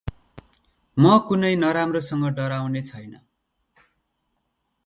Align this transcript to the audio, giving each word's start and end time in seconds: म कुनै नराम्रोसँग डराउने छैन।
म 0.97 1.11
कुनै 1.27 1.51
नराम्रोसँग 1.63 2.25
डराउने 2.39 2.81
छैन। 2.89 3.13